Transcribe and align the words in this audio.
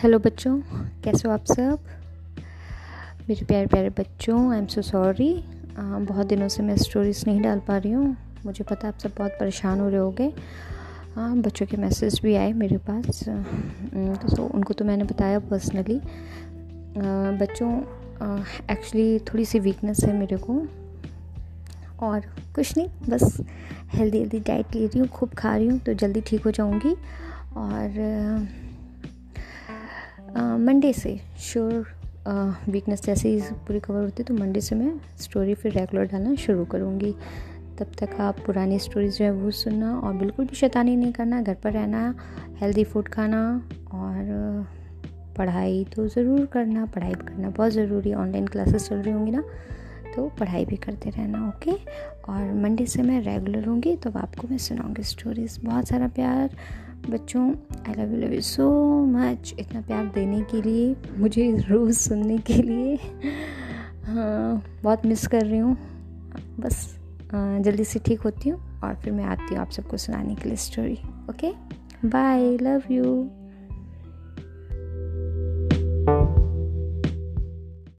Hello 0.00 0.18
बच्चों, 0.18 0.56
कैसे 1.04 1.28
हो 1.28 1.32
आप 1.34 1.44
सब? 1.44 1.78
मेरे 3.28 3.44
प्यारे 3.46 3.66
प्यारे 3.66 3.88
बच्चों 3.90 4.52
आई 4.52 4.58
एम 4.58 4.66
सो 4.66 4.82
सॉरी 4.82 5.32
बहुत 5.78 6.26
दिनों 6.26 6.46
से 6.48 6.62
मैं 6.62 6.76
स्टोरीज 6.76 7.22
नहीं 7.26 7.40
डाल 7.42 7.58
पा 7.66 7.76
रही 7.76 7.92
हूँ। 7.92 8.16
मुझे 8.46 8.64
पता 8.64 8.88
आप 8.88 8.98
सब 8.98 9.12
बहुत 9.18 9.32
परेशान 9.40 9.80
हो 9.80 9.88
रहे 9.88 9.98
होगे। 9.98 10.32
हाँ 11.14 11.36
बच्चों 11.36 11.66
के 11.66 11.76
मैसेज 11.76 12.20
भी 12.22 12.34
आए 12.34 12.52
मेरे 12.52 12.76
पास। 12.88 13.22
तो 13.24 14.44
उनको 14.44 14.74
तो 14.74 14.84
मैंने 14.84 15.04
बताया 15.04 15.38
पर्सनली 15.50 16.00
बच्चों 17.40 17.70
एक्चुअली 18.72 19.18
थोड़ी 19.28 19.44
सी 19.44 19.58
वीकनेस 19.58 20.00
है 20.04 20.16
मेरे 20.18 20.36
को। 20.48 20.60
और 22.06 22.20
कुछ 22.54 22.76
नहीं, 22.76 22.88
बस 23.08 23.36
हेल्दी 23.92 24.18
हेल्दी 24.18 24.40
डाइट 24.40 24.74
ले 24.74 24.86
रही 24.86 24.98
हूँ, 24.98 25.08
खूब 25.08 25.34
खा 25.38 25.56
रही 25.56 25.68
हूँ 25.68 25.78
तो 25.78 25.94
जल्दी 25.94 26.20
ठीक 26.26 26.44
हो 26.44 26.50
जाऊँगी। 26.50 26.94
और 27.56 28.68
मंडे 30.60 30.92
से 30.92 31.18
श्योर 31.40 31.86
वीकनेस 32.70 33.02
जैसे 33.02 33.28
ही 33.28 33.40
पूरी 33.66 33.80
कवर 33.80 34.02
होती 34.02 34.22
है 34.22 34.24
तो 34.24 34.34
मंडे 34.34 34.60
से 34.60 34.74
मैं 34.74 34.92
स्टोरी 35.20 35.54
फिर 35.54 35.72
रेगुलर 35.72 36.04
डालना 36.06 36.34
शुरू 36.36 36.64
करूँगी। 36.64 37.14
तब 37.78 37.92
तक 37.98 38.20
आप 38.20 38.38
पुरानी 38.46 38.78
स्टोरीज 38.78 39.18
जो 39.18 39.24
है, 39.24 39.30
वो 39.32 39.50
सुनना 39.50 39.94
और 39.98 40.12
बिल्कुल 40.14 40.46
भी 40.46 40.56
शैतानी 40.56 40.96
नहीं 40.96 41.12
करना, 41.12 41.40
घर 41.42 41.54
पर 41.54 41.72
रहना 41.72 42.14
हेल्दी 42.60 42.84
फ़ूड 42.84 43.08
खाना 43.08 43.40
और 43.94 44.66
पढ़ाई 45.38 45.84
तो 45.94 46.06
ज़रूर 46.08 46.44
करना, 46.52 46.84
पढ़ाई 46.86 47.14
भी 47.14 47.26
करना 47.26 47.50
बहुत 47.50 47.72
ज़रूरी 47.72 48.12
ऑनलाइन 48.14 48.46
क्लासेस 48.46 48.88
चल 48.88 48.96
रही 48.96 49.14
होंगी 49.14 49.30
ना 49.30 49.42
तो 50.14 50.28
पढ़ाई 50.38 50.64
भी 50.64 50.76
करते 50.76 51.10
रहना 51.10 51.46
ओके 51.48 51.72
और 52.28 52.52
मंडे 52.54 52.86
से 52.86 53.02
मैं 53.02 53.20
रेगुलर 53.22 53.66
होंगी 53.66 53.96
तो 53.96 54.10
आपको 54.18 54.48
मैं 54.48 54.58
सुनाऊँगी 54.58 55.02
स्टोरीज़ 55.02 55.58
बहुत 55.64 55.88
सारा 55.88 56.08
प्यार 56.08 56.56
बच्चों 57.08 57.48
I 57.88 57.94
love 57.94 58.12
you 58.14 58.20
love 58.20 58.32
you 58.34 58.40
so 58.40 58.68
much 59.06 59.54
इतना 59.58 59.80
प्यार 59.80 60.06
देने 60.14 60.40
के 60.50 60.60
लिए, 60.62 60.94
मुझे 61.18 61.50
रोज़ 61.68 61.98
सुनने 61.98 62.38
के 62.38 62.62
लिए। 62.62 62.96
हाँ 64.06 64.62
बहुत 64.82 65.06
मिस 65.06 65.26
कर 65.26 65.44
रही 65.46 65.58
हूँ। 65.58 65.76
बस 66.60 66.86
जल्दी 67.34 67.84
से 67.84 67.98
ठीक 68.06 68.20
होती 68.20 68.48
हूँ 68.48 68.80
और 68.84 68.94
फिर 69.02 69.12
मैं 69.12 69.24
आती 69.24 69.54
हूँ 69.54 69.60
आप 69.62 69.70
सबको 69.70 69.96
सुनाने 69.96 70.34
के 70.34 70.48
लिए 70.48 70.56
story 70.56 70.98
okay 71.30 71.52
bye 72.08 72.56
love 72.62 72.92
you 72.92 73.04